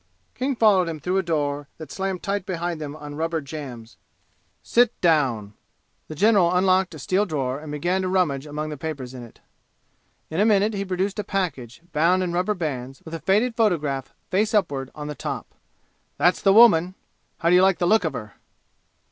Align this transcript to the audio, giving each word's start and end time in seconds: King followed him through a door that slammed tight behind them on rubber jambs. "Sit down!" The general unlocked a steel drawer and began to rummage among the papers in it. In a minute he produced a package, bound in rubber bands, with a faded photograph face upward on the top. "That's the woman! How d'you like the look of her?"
King 0.33 0.55
followed 0.55 0.89
him 0.89 0.99
through 0.99 1.19
a 1.19 1.21
door 1.21 1.67
that 1.77 1.91
slammed 1.91 2.23
tight 2.23 2.43
behind 2.43 2.81
them 2.81 2.95
on 2.95 3.13
rubber 3.13 3.39
jambs. 3.39 3.97
"Sit 4.63 4.99
down!" 4.99 5.53
The 6.07 6.15
general 6.15 6.51
unlocked 6.55 6.95
a 6.95 6.97
steel 6.97 7.23
drawer 7.27 7.59
and 7.59 7.71
began 7.71 8.01
to 8.01 8.07
rummage 8.07 8.47
among 8.47 8.69
the 8.69 8.77
papers 8.77 9.13
in 9.13 9.21
it. 9.21 9.41
In 10.31 10.39
a 10.39 10.43
minute 10.45 10.73
he 10.73 10.83
produced 10.85 11.19
a 11.19 11.23
package, 11.23 11.83
bound 11.93 12.23
in 12.23 12.33
rubber 12.33 12.55
bands, 12.55 13.03
with 13.05 13.13
a 13.13 13.19
faded 13.19 13.55
photograph 13.55 14.15
face 14.31 14.55
upward 14.55 14.89
on 14.95 15.05
the 15.05 15.13
top. 15.13 15.53
"That's 16.17 16.41
the 16.41 16.51
woman! 16.51 16.95
How 17.37 17.51
d'you 17.51 17.61
like 17.61 17.77
the 17.77 17.85
look 17.85 18.03
of 18.03 18.13
her?" 18.13 18.33